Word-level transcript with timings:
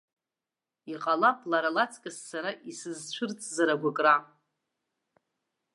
Иҟалап, 0.93 1.39
лара 1.51 1.69
лаҵкыс 1.75 2.17
сара 2.29 2.51
исызцәырҵызар 2.69 3.69
агәыкра. 3.73 4.15